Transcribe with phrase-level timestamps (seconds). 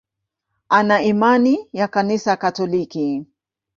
[0.69, 3.25] Ana imani ya Kanisa Katoliki.